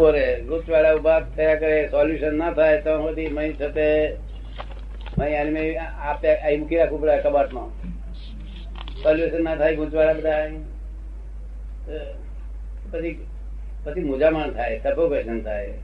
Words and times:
ઊભો 0.00 0.10
રહે 0.10 0.26
ગુચવાડા 0.48 0.96
ઊભા 0.96 1.20
થયા 1.36 1.60
કરે 1.62 1.78
સોલ્યુશન 1.92 2.36
ના 2.40 2.52
થાય 2.58 2.76
તો 2.84 2.92
બધી 3.02 3.32
મહી 3.36 3.52
થતે, 3.60 3.88
મહી 5.18 5.34
આની 5.38 5.54
મેં 5.56 5.66
આપે 6.10 6.28
અહીં 6.34 6.60
મૂકી 6.60 6.78
રાખવું 6.80 7.00
પડે 7.02 7.16
કબાટમાં. 7.24 7.70
સોલ્યુશન 9.02 9.42
ના 9.44 9.56
થાય 9.62 9.80
ગુચવાડા 9.80 10.16
બધા 10.18 10.44
પછી 12.92 13.14
પછી 13.84 14.06
મૂંઝામણ 14.06 14.54
થાય 14.60 14.76
સફોકેશન 14.84 15.38
થાય. 15.40 15.74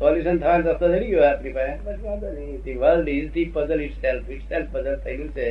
સોલ્યુશન 0.00 0.36
થવાનો 0.38 0.62
રસ્તો 0.70 0.86
થઈ 0.94 1.10
ગયો 1.10 1.24
આપણી 1.28 1.54
પાસે. 1.58 1.74
The 2.64 2.78
world 2.84 3.08
is 3.16 3.28
the 3.34 3.48
puzzle 3.54 3.80
itself 4.00 4.26
itself 4.48 4.72
puzzle 4.72 4.96
થયેલું 5.04 5.30
છે. 5.36 5.46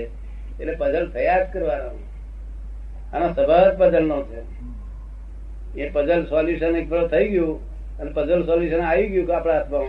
એટલે 0.59 0.73
પઝલ 0.81 1.05
થયા 1.13 1.39
જ 1.43 1.45
કરવાનો. 1.53 1.91
આનો 3.13 3.27
સ્વભાવ 3.33 3.71
પઝલ 3.79 4.05
નો 4.13 4.19
છે. 4.31 4.41
એ 5.75 5.89
પઝલ 5.89 6.25
સોલ્યુશન 6.25 6.75
એક 6.75 6.89
ફરો 6.89 7.07
થઈ 7.07 7.29
ગયું 7.29 7.99
અને 7.99 8.11
પઝલ 8.11 8.45
સોલ્યુશન 8.45 8.81
આવી 8.85 9.09
ગયું 9.09 9.35
આપણા 9.35 9.53
હાથમાં. 9.53 9.87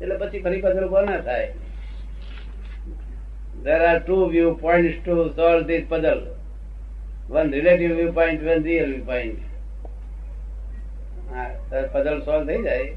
એટલે 0.00 0.16
પછી 0.16 0.42
ફરી 0.42 0.60
પઝલ 0.60 0.84
ઊભો 0.84 1.00
ના 1.00 1.20
થાય. 1.20 1.48
There 3.64 3.82
are 3.88 4.00
two 4.06 4.22
viewpoints 4.30 4.96
to 5.06 5.14
solve 5.36 5.66
this 5.66 5.84
puzzle. 5.90 6.22
One 7.28 7.50
relative 7.52 7.92
viewpoint, 7.96 8.42
one 8.42 8.62
real 8.62 8.86
viewpoint. 8.86 9.38
Puzzle 11.92 12.20
solve 12.20 12.46
થઈ 12.46 12.62
જાય. 12.62 12.88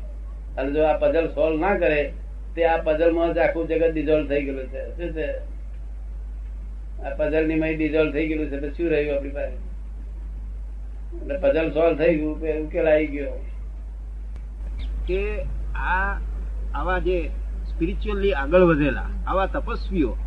અને 0.58 0.72
જો 0.72 0.84
આ 0.84 0.98
પઝલ 0.98 1.28
સોલ્વ 1.28 1.60
ના 1.60 1.76
કરે, 1.78 2.12
તે 2.56 2.66
આ 2.66 2.78
પઝલમાં 2.78 3.34
જ 3.34 3.38
આખું 3.38 3.68
જગત 3.68 3.92
ડિઝોલ્વ 3.94 4.28
થઈ 4.28 4.42
ગયેલું 4.46 4.68
છે. 4.68 4.82
શું 4.98 5.14
છે? 5.14 5.28
આ 7.04 7.10
પઝલની 7.10 7.56
મય 7.56 7.76
ડિઝોલ્વ 7.76 8.12
થઈ 8.12 8.28
ગયેલું 8.28 8.50
છે, 8.50 8.58
તો 8.58 8.70
શું 8.70 8.90
રહ્યું 8.90 9.16
આપણી 9.18 9.30
પાસે? 9.30 9.58
પઝલ 11.42 11.70
સોલ્વ 11.70 11.98
થઈ 11.98 12.16
ગયું 12.16 12.36
ઉકેલ 12.36 12.88
આવી 12.88 13.08
ગયો. 13.08 13.46
કે 15.08 15.42
આ 15.76 16.20
આવા 16.74 17.00
જે 17.00 17.28
સ્પિરિચ્યુઅલી 17.70 18.34
આગળ 18.34 18.62
વધેલા, 18.62 19.06
આવા 19.28 19.46
તપસ્વીઓ 19.46 20.18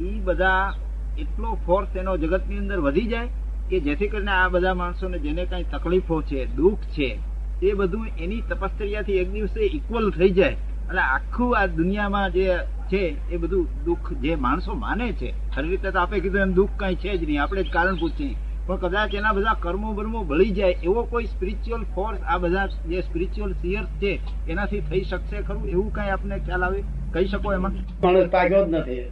એ 0.00 0.04
બધા 0.04 0.74
એટલો 1.18 1.58
ફોર્સ 1.66 1.96
એનો 1.96 2.16
જગતની 2.16 2.58
અંદર 2.58 2.80
વધી 2.80 3.02
જાય 3.02 3.28
કે 3.70 3.80
જેથી 3.80 4.08
કરીને 4.08 4.30
આ 4.30 4.48
બધા 4.48 4.74
માણસોને 4.74 5.18
જેને 5.18 5.44
કઈ 5.44 5.62
તકલીફો 5.62 6.22
છે, 6.22 6.56
દુઃખ 6.56 6.78
છે, 6.78 7.18
એ 7.62 7.72
બધું 7.72 8.06
એની 8.06 8.40
તપશ્ચર્યાથી 8.40 9.12
એક 9.12 9.32
દિવસે 9.32 9.60
ઇક્વલ 9.60 10.10
થઈ 10.10 10.30
જાય. 10.30 10.56
અને 10.90 11.00
આખું 11.00 11.58
આ 11.58 11.66
દુનિયામાં 11.66 12.32
જે 12.32 12.56
છે, 12.92 13.30
એ 13.30 13.36
બધું 13.36 13.84
દુઃખ 13.84 14.12
જે 14.12 14.34
માણસો 14.34 14.74
માને 14.74 15.12
છે, 15.12 15.34
ખરી 15.56 15.68
રીતે 15.68 15.90
તો 15.90 15.98
આપે 15.98 16.20
કીધું 16.20 16.40
એમ 16.40 16.52
દુઃખ 16.52 16.70
કઈ 16.76 16.94
છે 16.94 17.16
જ 17.16 17.24
નહીં. 17.24 17.42
આપણે 17.42 17.62
જ 17.62 17.70
કારણ 17.70 17.96
પૂછીએ. 17.96 18.34
પણ 18.66 18.78
કદાચ 18.82 19.14
એના 19.14 19.34
બધા 19.36 19.56
કર્મો 19.62 19.88
બર્મો 19.96 20.20
બળી 20.24 20.52
જાય 20.58 20.76
એવો 20.82 21.02
કોઈ 21.10 21.26
સ્પિરિચ્યુઅલ 21.26 21.84
ફોર્સ 21.94 22.20
આ 22.28 22.38
બધા 22.38 22.68
જે 22.92 23.02
સ્પિરિચ્યુઅલ 23.02 23.52
સિયર્સ 23.62 23.90
છે 24.00 24.12
એનાથી 24.48 24.80
થઈ 24.90 25.04
શકશે 25.04 25.42
ખરું? 25.48 25.68
એવું 25.68 25.90
કઈ 25.92 26.08
આપને 26.14 26.38
ખ્યાલ 26.46 26.64
આવે? 26.68 26.80
કહી 27.12 27.28
શકો 27.28 27.52
એમાં? 27.52 27.74
માણસ 28.02 28.30
પાક્યો 28.30 28.64
જ 28.64 28.70
નથી. 28.70 29.04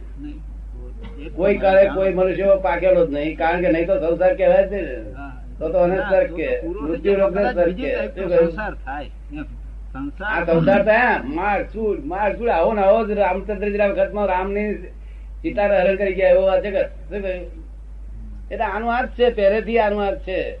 કોઈ 1.35 1.57
કાળે 1.57 1.83
કોઈ 1.95 2.13
મનુષ્ય 2.13 2.57
પાકેલો 2.65 3.05
જ 3.05 3.13
નહીં. 3.13 3.37
કારણ 3.37 3.61
કે 3.61 3.69
નહીં 3.73 3.87
તો 3.87 3.95
સંસાર 4.03 4.33
કહેવાય 4.37 4.67
છે 4.67 4.81
તો 5.59 5.69
તો 5.69 5.83
અને 5.83 5.97
સર 6.09 6.25
કે. 6.37 6.49
મૃત્યુ 6.83 7.15
રોગ 7.19 7.35
ને 7.35 7.43
સર 7.53 7.69
કે? 7.79 7.89
સંસાર 8.17 8.73
થાય. 8.85 9.09
આ 9.95 10.45
સંસાર 10.45 10.81
તો 10.89 10.95
માર 11.39 11.59
શું 11.73 12.07
માર 12.13 12.29
શું 12.37 12.49
આવો 12.49 12.73
ને 12.73 12.81
આવો 12.81 13.01
જ 13.07 13.19
રામચંદ્રજી 13.19 13.89
વખતમાં 13.89 14.27
રામની 14.33 14.69
સીતા 15.41 15.67
હરણ 15.73 15.97
કરી 15.97 16.15
ગયા 16.15 16.33
એવો 16.35 16.47
આ 16.53 16.63
જગત 16.63 16.87
શું 17.09 17.21
કહ્યું? 17.21 17.61
એટલે 18.51 18.65
આનું 18.65 18.97
અર્થ 18.97 19.09
છે, 19.09 19.29
પહેલેથી 19.29 19.79
આનું 19.79 20.01
અર્થ 20.01 20.19
છે. 20.19 20.57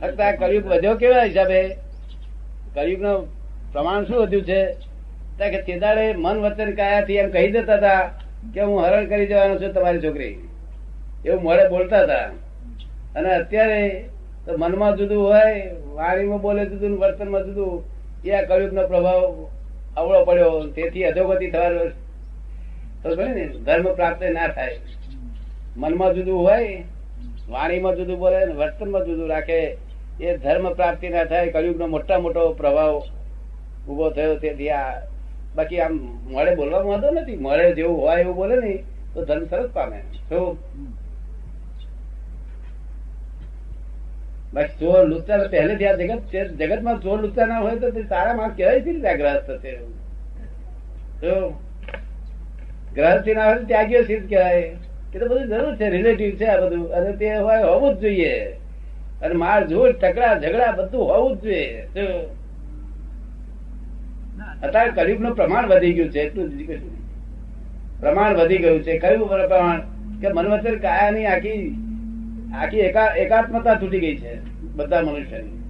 ફક્ત 0.00 0.20
આ 0.20 0.32
કલયુગ 0.32 0.66
વધ્યો 0.66 0.94
કેવા 0.94 1.22
હિસાબે? 1.22 1.76
કલયુગનું 2.74 3.26
પ્રમાણ 3.72 4.04
શું 4.04 4.22
વધ્યું 4.22 4.42
છે? 4.42 4.72
તો 5.38 5.50
કે 5.50 5.62
ચેદાડે 5.62 6.12
મન 6.12 6.36
વચન 6.36 6.74
કાયાથી 6.74 7.16
એમ 7.16 7.30
કહી 7.30 7.50
દેતા 7.50 7.74
હતા 7.74 8.10
કે 8.54 8.60
હું 8.60 8.84
હરણ 8.84 9.06
કરી 9.06 9.26
જવાનો 9.26 9.58
છું 9.58 9.72
તમારી 9.72 9.98
છોકરી. 9.98 10.38
એવું 11.26 11.42
મોડે 11.42 11.68
બોલતા 11.68 12.02
હતા. 12.02 12.26
અને 13.16 13.34
અત્યારે 13.34 14.04
તો 14.46 14.56
મનમાં 14.56 14.96
જુદું 14.96 15.22
હોય, 15.24 15.70
વાણીમાં 15.94 16.40
બોલે 16.40 16.66
જુદું 16.66 16.98
વર્તનમાં 16.98 17.44
જુદું, 17.44 17.84
એ 18.24 18.30
આ 18.30 18.42
કળયુગ 18.42 18.72
નો 18.72 18.86
પ્રભાવ 18.86 19.46
અવળો 19.96 20.24
પડ્યો. 20.24 20.66
તેથી 20.74 21.04
અધોગતિ 21.04 21.50
થવાનું 21.50 21.90
તો 23.02 23.14
ધર્મ 23.64 23.94
પ્રાપ્ત 23.94 24.22
ના 24.22 24.48
થાય. 24.48 24.76
મનમાં 25.76 26.14
જુદું 26.14 26.38
હોય, 26.42 26.82
વાણીમાં 27.50 27.96
જુદું 27.96 28.18
બોલે, 28.18 28.40
વર્તનમાં 28.60 29.04
જુદું 29.04 29.28
રાખે, 29.28 29.60
એ 30.20 30.36
ધર્મ 30.36 30.66
પ્રાપ્તિ 30.74 31.08
ના 31.08 31.24
થાય 31.24 31.52
કળયુગ 31.52 31.78
નો 31.78 31.86
મોટા 31.86 32.18
મોટો 32.18 32.42
પ્રભાવ 32.60 32.94
ઊભો 33.88 34.06
થયો 34.10 34.36
તેથી 34.36 34.70
આ 34.70 34.92
બાકી 35.56 35.80
આમ 35.80 35.94
મળે 36.34 36.52
બોલવામાં 36.54 36.92
વાંધો 36.92 37.08
નથી, 37.10 37.36
મળે 37.36 37.64
જેવું 37.74 37.98
હોય 38.00 38.20
એવું 38.20 38.36
બોલે 38.36 38.56
ને 38.60 38.72
તો 39.14 39.18
ધર્મ 39.24 39.44
સરસ 39.50 39.68
પામે. 39.74 39.98
શું? 40.28 40.56
બાકી 44.54 44.78
ચોર 44.80 45.04
લુચ્ચા 45.12 45.38
પહેલેથી 45.54 45.88
આ 45.90 45.98
જગત 46.00 46.34
જગતમાં 46.60 46.96
ચોર 47.00 47.18
લુચ્ચા 47.20 47.46
ના 47.46 47.60
હોય 47.60 47.76
તો 47.76 47.86
તારા 48.08 48.34
માણસ 48.34 48.56
કહેવાય 48.56 48.80
છે 48.84 48.92
ત્યાં 49.04 49.18
ગ્રહસ્થ 49.20 49.50
થશે 49.60 49.72
ગ્રહસ્થી 52.96 53.34
ના 53.34 53.48
હોય 53.48 53.64
ત્યાગીઓ 53.70 54.02
સિદ્ધ 54.10 54.28
કહેવાય. 54.28 54.68
એ 55.16 55.18
તો 55.18 55.26
બધું 55.26 55.48
જરૂર 55.48 55.76
છે 55.76 55.88
રિલેટિવ 55.88 56.30
છે 56.30 56.44
આ 56.44 56.60
બધું. 56.60 56.88
અને 56.88 57.12
તે 57.12 57.36
હોય 57.36 57.62
હોવું 57.62 57.94
જ 57.94 57.98
જોઈએ. 57.98 58.46
અને 59.22 59.34
માર 59.34 59.66
જોર 59.66 59.92
ટકરા 59.92 60.38
ઝઘડા 60.38 60.72
બધું 60.72 61.04
હોવું 61.04 61.36
જ 61.36 61.40
જોઈએ. 61.40 61.82
અત્યારે 64.62 64.90
કલયુગનું 64.90 65.36
પ્રમાણ 65.36 65.68
વધી 65.68 65.92
ગયું 65.92 66.10
છે, 66.10 66.20
એટલું 66.20 66.50
જ 66.50 66.80
પ્રમાણ 68.00 68.36
વધી 68.36 68.58
ગયું 68.58 68.82
છે. 68.82 68.98
કયું 68.98 69.28
પ્રમાણ? 69.28 69.80
કે 70.20 70.28
મનવચર 70.28 70.78
કાયાની 70.78 71.26
આખી 71.26 71.76
આખી 72.56 72.78
એકાત્મતા 73.16 73.74
તૂટી 73.74 74.00
ગઈ 74.00 74.16
છે, 74.16 74.34
બધા 74.76 75.00
મનુષ્યની. 75.00 75.62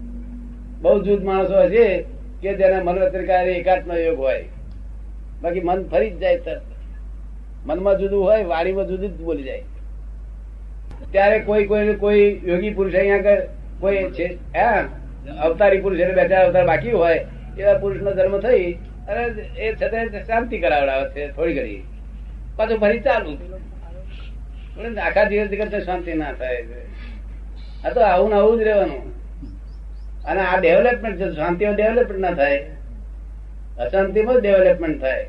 બહુ 0.80 1.02
જૂથ 1.02 1.22
માણસો 1.22 1.68
છે 1.68 2.02
કે 2.42 2.54
જેને 2.54 2.80
મનવચર 2.82 3.26
કાયા 3.26 3.40
એકાત્મ 3.40 3.92
યોગ 3.92 4.18
હોય. 4.18 4.44
બાકી 5.42 5.60
મન 5.60 5.84
ફરી 5.88 6.10
જ 6.10 6.18
જાય 6.18 6.38
તરત. 6.38 6.75
મનમાં 7.66 7.98
જુદું 7.98 8.24
હોય 8.24 8.44
વાણીમાં 8.44 8.86
જુદું 8.86 9.10
જ 9.10 9.20
બોલી 9.20 9.42
જાય. 9.42 9.62
ત્યારે 11.12 11.38
કોઈ 11.38 11.66
કોઈ 11.66 11.94
કોઈ 11.94 12.40
યોગી 12.44 12.70
પુરુષ 12.70 12.94
અહીંયા 12.94 13.40
કોઈ 13.80 14.04
છે, 14.10 14.38
હે, 14.56 14.64
અવતારી 15.42 15.80
પુરુષ 15.80 16.00
એટલે 16.00 16.14
બેઠા 16.14 16.44
અવતાર 16.44 16.66
બાકી 16.66 16.90
હોય, 16.90 17.24
એવા 17.58 17.74
પુરુષ 17.74 18.02
નો 18.02 18.12
જન્મ 18.12 18.38
થઈ 18.38 18.72
અને 19.08 19.22
એ 19.58 19.72
છતાં 19.72 20.24
શાંતિ 20.26 20.58
કરાવડાવે 20.58 21.08
છે, 21.10 21.32
થોડી 21.32 21.54
ઘડી. 21.54 21.82
પાછું 22.56 22.78
ફરી 22.78 23.00
ચાલુ. 23.00 23.32
આખા 25.06 25.24
દિવસ 25.24 25.48
કરતા 25.48 25.80
શાંતિ 25.80 26.14
ના 26.14 26.32
થાય. 26.32 26.64
આ 27.84 27.90
તો 27.90 28.00
આવું 28.00 28.30
ને 28.30 28.36
આવું 28.36 28.58
જ 28.58 28.62
રહેવાનું. 28.62 29.00
અને 30.24 30.40
આ 30.40 30.60
ડેવલપમેન્ટ 30.60 31.20
છે 31.20 31.36
શાંતિમાં 31.36 31.74
ડેવલપમેન્ટ 31.74 32.18
ના 32.18 32.32
થાય. 32.32 32.58
અશાંતિમાં 33.78 34.40
ડેવલપમેન્ટ 34.40 35.00
થાય. 35.00 35.26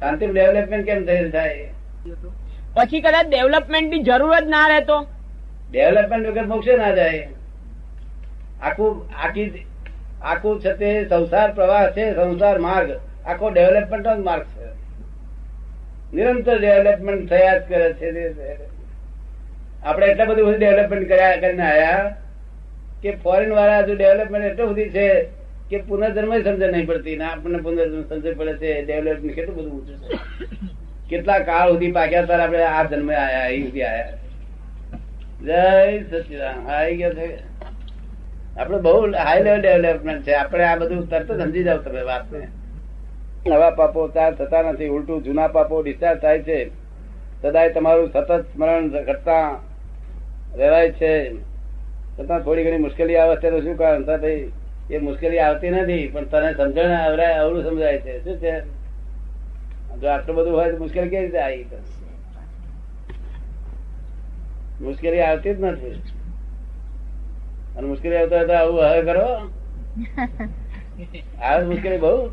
શાંતિમાં 0.00 0.34
ડેવલપમેન્ટ 0.34 0.86
કેમ 0.86 1.30
થાય? 1.30 1.68
પછી 2.74 3.00
કદાચ 3.00 3.26
ડેવલપમેન્ટની 3.26 4.02
જરૂર 4.02 4.40
જ 4.40 4.48
ના 4.48 4.66
રહેતો. 4.68 5.06
ડેવલપમેન્ટ 5.70 6.28
વગર 6.28 6.46
મોક્ષે 6.46 6.76
ના 6.76 6.94
જાય. 6.94 7.28
આખું 8.62 9.06
આખી 9.24 9.66
આખું 10.22 10.60
છે 10.60 10.72
તે 10.72 11.06
સંસાર 11.08 11.52
પ્રવાહ 11.52 11.90
છે 11.90 12.14
સંસાર 12.14 12.58
માર્ગ. 12.58 12.90
આખો 13.26 13.50
ડેવલપમેન્ટ 13.50 14.08
જ 14.08 14.18
માર્ગ 14.18 14.44
છે. 14.44 14.68
નિરંતર 16.16 16.58
ડેવલપમેન્ટ 16.58 17.30
થયા 17.30 17.58
જ 17.58 17.62
કરે 17.68 17.92
છે 17.92 18.08
આપણે 19.82 20.06
એટલા 20.06 20.24
બધું 20.24 20.52
ડેવલપમેન્ટ 20.52 21.08
કર્યા 21.08 21.36
કરીને 21.36 21.62
આવ્યા 21.62 22.14
કે 23.02 23.10
ફોરેન 23.22 23.52
વાળા 23.52 23.78
હજુ 23.78 23.94
ડેવલપમેન્ટ 23.96 24.46
એટલું 24.46 24.72
બધી 24.72 24.88
છે 24.88 25.37
કે 25.70 25.80
પુનર્જન્મ 25.80 26.42
સમજ 26.42 26.62
નહીં 26.62 26.86
પડતી 26.86 27.16
ને 27.16 27.24
આપણને 27.24 27.58
પુનર્જન્મ 27.58 28.02
સમજ 28.02 28.36
પડે 28.36 28.54
છે 28.54 28.84
ડેવલપમેન્ટ 28.84 29.34
કેટલું 29.34 29.56
બધું 29.56 29.72
ઊંચું 29.72 29.96
છે. 29.96 30.08
કેટલા 31.10 31.38
કાળ 31.38 31.68
સુધી 31.68 31.92
પાક્યા 31.92 32.24
ત્યારે 32.24 32.42
આપણે 32.42 32.62
આ 32.62 32.82
જન્મે 32.82 33.14
આયા, 33.14 33.44
અહીં 33.44 33.64
સુધી 33.64 33.82
આયા. 33.82 34.12
જય 35.42 36.02
સચિદાન 36.02 36.66
આવી 36.66 36.96
ગયો 36.96 37.10
છે. 37.10 37.36
આપણે 38.58 38.78
બહુ 38.78 39.10
હાઈ 39.10 39.42
લેવલ 39.42 39.60
ડેવલપમેન્ટ 39.60 40.22
છે. 40.22 40.32
આપણે 40.32 40.64
આ 40.64 40.76
બધું 40.76 41.08
તરત 41.10 41.32
સમજી 41.32 41.64
જાવ 41.64 41.76
તમે 41.76 42.02
વાતને. 42.02 42.48
નવા 43.46 43.70
પાપો 43.70 44.08
ચાર 44.08 44.34
થતા 44.34 44.62
નથી, 44.62 44.88
ઉલટું 44.88 45.22
જૂના 45.22 45.48
પાપો 45.48 45.82
ડિસ્ચાર્જ 45.82 46.20
થાય 46.20 46.38
છે. 46.38 46.70
સદાય 47.42 47.70
તમારું 47.70 48.12
સતત 48.12 48.44
સ્મરણ 48.52 48.88
કરતા 48.88 49.60
રહેવાય 50.56 50.90
છે. 50.90 51.34
છતાં 52.18 52.40
થોડી 52.40 52.64
ઘણી 52.64 52.76
મુશ્કેલી 52.76 53.16
આવે 53.16 53.36
છે 53.36 53.50
તો 53.50 53.60
શું 53.60 53.76
કારણ? 53.76 54.02
થાય 54.02 54.18
ભાઈ 54.18 54.50
એ 54.90 54.98
મુશ્કેલી 54.98 55.38
આવતી 55.38 55.70
નથી 55.70 56.08
પણ 56.08 56.24
તને 56.24 56.52
સમજણ 56.52 56.96
આવરાય 56.96 57.34
અવરું 57.34 57.64
સમજાય 57.64 57.98
છે. 57.98 58.24
શું 58.24 58.36
છે? 58.36 58.62
જો 60.00 60.08
આટલું 60.08 60.36
બધું 60.36 60.54
હોય 60.54 60.72
તો 60.72 60.78
મુશ્કેલી 60.78 61.08
કેવી 61.08 61.24
રીતે 61.24 61.38
આવી? 61.38 61.66
મુશ્કેલી 64.80 65.20
આવતી 65.20 65.54
જ 65.54 65.60
નથી. 65.60 66.02
અને 67.76 67.88
મુશ્કેલી 67.88 68.16
આવતા 68.16 68.40
હતા 68.40 68.58
આવું 68.58 68.82
હવે 68.82 69.02
કરો? 69.02 69.26
આવે 71.42 71.66
મુશ્કેલી 71.66 71.98
બહુ? 71.98 72.30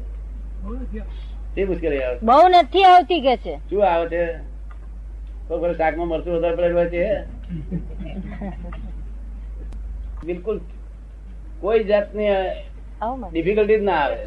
મુશ્કેલી 1.67 2.03
આવે? 2.03 2.19
બહુ 2.23 2.47
નથી 2.47 2.83
આવતી 2.83 3.21
કે 3.21 3.37
છે? 3.37 3.57
શું 3.69 3.93
આવે 3.93 4.09
છે? 4.09 4.39
કોઈ 5.47 5.73
શાકમાં 5.73 6.07
મરચું 6.07 6.37
વધારે 6.37 6.55
પડેલું 6.55 6.77
હોય 6.77 6.89
છે? 6.89 7.23
બિલકુલ 10.25 10.61
કોઈ 11.65 11.83
જાતની 11.83 12.29
ડિફિકલ્ટી 13.31 13.77
ના 13.77 13.99
આવે. 13.99 14.17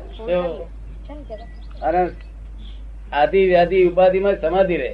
અને 1.83 2.01
આધી 3.13 3.47
વ્યાધિ 3.47 3.79
ઉપાધિ 3.89 4.21
માં 4.21 4.41
સમાધિ 4.41 4.77
રહે. 4.77 4.91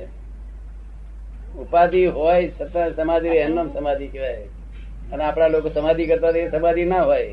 ઉપાધિ 1.55 2.03
હોય 2.17 2.51
છતાં 2.61 2.95
સમાધિ 2.97 3.29
રહે 3.29 3.39
એમનો 3.39 3.63
સમાધિ 3.73 4.07
કહેવાય. 4.09 4.45
અને 5.13 5.23
આપણા 5.25 5.49
લોકો 5.49 5.69
સમાધિ 5.69 6.07
કરતા 6.07 6.31
એ 6.39 6.51
સમાધિ 6.51 6.85
ના 6.85 7.03
હોય. 7.03 7.27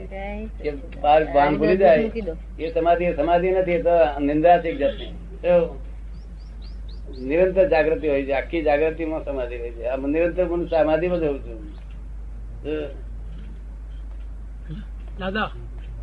કે 0.64 0.70
બાર 1.02 1.22
ભાન 1.34 1.58
ભૂલી 1.58 1.78
જાય 1.78 2.10
એ 2.60 2.72
સમાધિ 2.74 3.14
સમાધિ 3.14 3.52
નથી 3.52 3.82
તો 3.82 3.96
નિંદ્રા 4.20 4.58
છે 4.64 4.76
જાતની. 4.76 5.14
નિરંતર 7.30 7.66
જાગૃતિ 7.68 8.08
હોય 8.08 8.24
છે. 8.26 8.34
આખી 8.34 8.62
જાગૃતિમાં 8.64 9.24
સમાધિ 9.26 9.56
હોય 9.62 9.72
છે. 9.72 9.84
આ 9.86 9.98
નિરંતર 10.16 10.46
હું 10.46 10.68
સમાધિમાં 10.70 11.20
જઉં 11.20 11.38
છું. 11.46 11.60
દાદા 15.20 15.52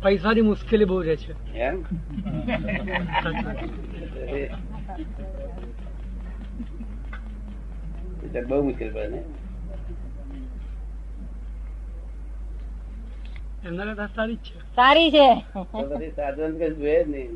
પૈસાની 0.03 0.41
મુશ્કેલી 0.41 0.85
બહુ 0.85 1.01
રહે 1.01 1.15
છે. 1.15 1.33
બહુ 8.47 8.63
મુશ્કેલ 8.63 8.93
પડે 8.93 9.07
ને? 9.07 9.23
એમના 13.67 13.85
કરતા 13.85 14.07
સારી 14.07 14.35
છે. 14.35 14.59
સારી 14.75 15.11
છે. 15.11 15.29
સાધન 16.09 16.57
કઈ 16.57 16.75
જોઈએ 16.75 17.03
જ 17.03 17.09
નહીં. 17.09 17.31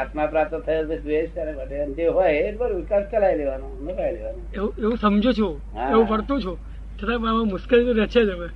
આત્મા 0.00 0.26
પ્રાપ્ત 0.26 0.54
થયો 0.54 0.84
તો 0.84 0.96
જ 0.96 1.34
તારે 1.34 1.52
માટે 1.52 1.94
જે 1.94 2.06
હોય 2.06 2.32
એ 2.34 2.52
કામ 2.82 3.02
ચલાવી 3.10 3.38
લેવાનો 3.38 3.68
લેવાનો. 4.12 4.40
એવું 4.82 4.96
સમજો 4.96 5.32
છો? 5.32 5.60
એવું 5.90 6.08
પડતું 6.08 6.42
છું? 6.44 6.56
છતાં 6.98 7.20
મુશ્કેલી 7.46 7.84
તો 7.84 7.92
રહે 7.92 8.06
છે 8.06 8.24
જ 8.24 8.28
હવે. 8.28 8.48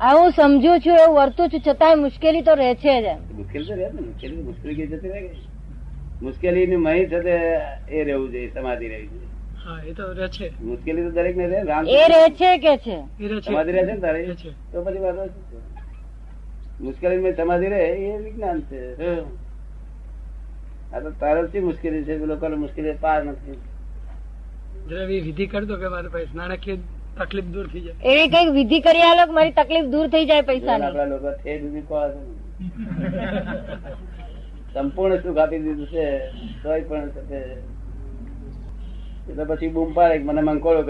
આ 0.00 0.10
હું 0.14 0.32
સમજુ 0.32 0.72
છું 0.82 0.96
એવું 1.04 1.14
વર્તું 1.14 1.48
છું 1.52 1.60
છતાંય 1.60 1.96
મુશ્કેલી 2.00 2.42
તો 2.48 2.52
રહે 2.58 2.74
છે 2.82 2.92
જ 3.04 3.06
એમ. 3.12 3.20
તો 3.36 3.74
રહે 3.78 3.86
મુશ્કેલી 3.94 4.42
મુશ્કેલી 4.48 4.86
જતી 4.90 5.08
રહે 5.12 5.20
કે? 5.22 5.30
મુશ્કેલીની 6.26 6.76
મહી 6.82 7.06
સાથે 7.12 7.34
એ 7.88 8.04
રહેવું 8.04 8.28
જોઈએ 8.32 8.50
સમાધિ 8.56 8.90
રહેવી 8.92 9.08
જોઈએ. 9.12 9.30
હા 9.62 9.78
એ 9.88 9.94
તો 10.00 10.04
રહે 10.18 10.28
છે. 10.36 10.50
મુશ્કેલી 10.68 11.04
તો 11.06 11.10
દરેક 11.16 11.36
ને 11.40 11.46
રહે 11.52 11.62
રામ 11.70 11.90
એ 11.94 12.04
રહે 12.12 12.20
છે 12.40 12.50
કે 12.64 12.74
છે? 12.84 12.98
એ 13.20 13.26
રહે 13.28 13.40
છે. 13.40 13.46
સમાધિ 13.48 13.72
રહે 13.72 13.82
છે 13.86 13.92
ને 13.92 13.96
તારે? 14.04 14.20
તો 14.72 14.82
પછી 14.84 15.02
વાંધો 15.06 15.24
મુશ્કેલી 16.86 17.22
મેં 17.24 17.34
સમાધિ 17.40 17.72
રહે 17.72 17.80
એ 18.10 18.12
વિજ્ઞાન 18.26 18.60
છે. 18.68 18.80
આ 20.92 21.00
તો 21.00 21.10
તારથી 21.24 21.64
મુશ્કેલી 21.70 22.04
છે? 22.04 22.20
લોકો 22.34 22.52
મુશ્કેલી 22.62 22.94
પાર 23.00 23.18
નથી. 23.24 23.58
વિધિ 25.10 25.44
કરી 25.46 25.66
દો 25.66 25.76
કે 25.82 25.88
મારે 25.96 26.08
પૈસા 26.14 26.38
નાણાકીય 26.42 26.76
તકલીફ 27.20 27.48
દૂર 27.54 27.66
થઈ 27.72 27.80
જાય. 27.80 27.96
એવી 28.12 28.28
કંઈક 28.32 28.50
વિધિ 28.56 28.78
કરી 28.86 29.02
આલો 29.02 29.24
મારી 29.32 29.54
તકલીફ 29.58 29.86
દૂર 29.94 30.06
થઈ 30.14 30.26
જાય 30.30 30.42
પૈસા 30.50 30.76
લોકો 31.12 31.30
સંપૂર્ણ 34.74 35.20
સુખ 35.22 35.38
આપી 35.42 35.60
દીધું 35.64 35.88
છે 35.92 36.04
તોય 36.62 36.80
પણ 36.88 37.10
એટલે 39.28 39.44
પછી 39.44 39.68
બૂમ 39.76 39.90
પાડે 39.94 40.18
મને 40.28 40.42
મંકોળો 40.48 40.82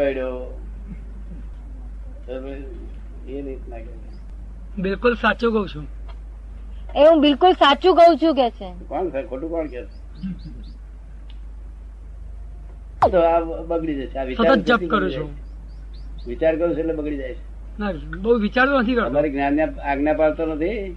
એ 3.29 3.43
રીતના 3.47 3.81
બિલકુલ 4.77 5.15
સાચું 5.23 5.53
કઉ 5.55 5.63
છું. 5.69 5.87
એ 6.95 7.07
હું 7.07 7.21
બિલકુલ 7.21 7.53
સાચું 7.63 7.97
કઉ 7.97 8.05
છું 8.23 8.35
કે 8.37 8.49
છે. 8.51 8.69
કોણ 8.89 9.11
છે? 9.11 9.21
ખોટું 9.31 9.51
કોણ 9.51 9.67
કે 9.67 9.81
તો 13.13 13.19
આ 13.23 13.41
બગડી 13.71 13.97
જશે. 13.99 14.19
આ 14.19 14.25
વિચાર 14.25 14.57
જપ 14.69 14.83
કરું 14.93 15.11
છું. 15.13 15.29
વિચાર 16.26 16.56
કરું 16.56 16.70
છું 16.70 16.79
એટલે 16.79 16.94
બગડી 16.94 17.17
જાય 17.17 17.35
છે. 17.35 17.49
બહુ 18.23 18.35
વિચારતો 18.35 18.81
નથી 18.81 18.94
કરતો. 18.94 19.06
અમારી 19.06 19.31
જ્ઞાન 19.31 19.61
આજ્ઞા 19.85 20.12
પાડતો 20.12 20.47
નથી? 20.47 20.97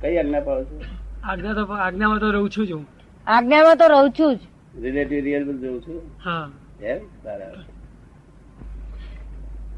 કઈ 0.00 0.16
આજ્ઞા 0.16 0.40
પાડો 0.40 0.64
છો? 0.64 0.80
આજ્ઞા 1.24 1.52
તો 1.52 1.64
આજ્ઞામાં 1.64 2.20
તો 2.20 2.30
રહું 2.30 2.50
છું 2.50 2.66
જ 2.66 2.72
હું. 2.72 2.86
આજ્ઞામાં 3.26 3.76
તો 3.76 3.86
રહું 3.86 4.10
છું 4.10 4.36
જ. 4.36 4.38
રિલેટિવ 4.82 5.24
રિયલ 5.24 5.44
બધું 5.44 5.60
જોઉં 5.60 5.80
છું? 5.80 6.02
હા. 6.24 6.50
એમ? 6.82 6.98
બરાબર. 7.24 7.58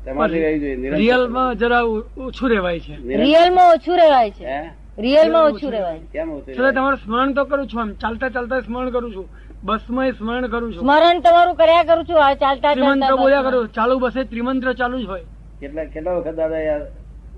તમારે. 0.05 0.59
રિયલમાં 0.91 1.59
જરા 1.59 1.81
ઓછું 1.81 2.51
રહેવાય 2.51 2.81
છે. 2.81 3.17
રિયલમાં 3.17 3.73
ઓછું 3.73 3.97
રહેવાય 3.97 4.31
છે. 4.31 4.71
રિયલમાં 4.99 5.43
ઓછું 5.43 5.73
રહેવાય 5.73 5.99
કેમ 6.13 6.31
ઓછું 6.31 6.43
છતાં 6.43 6.57
રહેવાય? 6.57 6.73
તમારું 6.73 6.99
સ્મરણ 6.99 7.35
તો 7.35 7.45
કરું 7.45 7.67
છું 7.69 7.81
આમ 7.81 7.93
ચાલતા 7.93 8.29
ચાલતા 8.29 8.61
સ્મરણ 8.61 8.91
કરું 8.91 9.15
છું. 9.15 9.29
બસમાં 9.69 10.13
સ્મરણ 10.19 10.47
કરું 10.53 10.73
છું. 10.73 10.83
સ્મરણ 10.85 11.21
તમારું 11.27 11.57
કર્યા 11.61 11.87
કરું 11.91 12.05
છું 12.09 12.19
આ 12.25 12.35
ચાલતા 12.43 12.73
ત્રિમંત્ર 12.75 13.15
બોલ્યા 13.23 13.47
કરું. 13.47 13.69
ચાલુ 13.77 13.95
બસે 14.05 14.21
ત્રિમંત્ર 14.33 14.75
ચાલુ 14.81 14.97
જ 15.03 15.07
હોય. 15.13 15.25
કેટલા 15.61 15.87
કેટલા 15.95 16.17
વખત 16.19 16.37
દાદા 16.41 16.63
યાર 16.69 16.83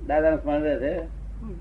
દાદા 0.08 0.36
સ્મરણ 0.40 0.62
રહે 0.62 0.76
છે? 0.82 0.92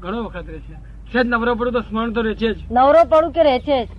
ઘણો 0.03 0.23
વખત 0.27 0.47
રહે 0.53 0.61
છે. 0.67 0.75
નવરો 1.23 1.55
પડું 1.59 1.73
તો 1.73 1.81
સ્મરણ 1.89 2.13
તો 2.13 2.21
રહે 2.21 2.35
છે 2.41 2.49
જ. 2.53 2.57
નવરો 2.71 3.01
પડું 3.11 3.31
કે 3.31 3.43
રહે 3.49 3.59
છે 3.67 3.77
જ? 3.85 3.89